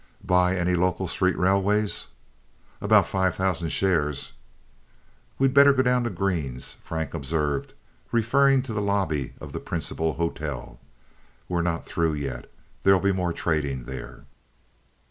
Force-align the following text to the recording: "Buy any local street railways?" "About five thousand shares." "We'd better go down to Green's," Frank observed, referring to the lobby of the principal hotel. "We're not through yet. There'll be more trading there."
"Buy 0.25 0.55
any 0.55 0.73
local 0.73 1.07
street 1.07 1.37
railways?" 1.37 2.07
"About 2.81 3.05
five 3.07 3.35
thousand 3.35 3.69
shares." 3.69 4.31
"We'd 5.37 5.53
better 5.53 5.73
go 5.73 5.83
down 5.83 6.05
to 6.05 6.09
Green's," 6.09 6.73
Frank 6.81 7.13
observed, 7.13 7.75
referring 8.11 8.63
to 8.63 8.73
the 8.73 8.81
lobby 8.81 9.33
of 9.39 9.51
the 9.51 9.59
principal 9.59 10.13
hotel. 10.13 10.79
"We're 11.47 11.61
not 11.61 11.85
through 11.85 12.13
yet. 12.15 12.51
There'll 12.81 12.99
be 12.99 13.11
more 13.11 13.31
trading 13.31 13.83
there." 13.83 14.25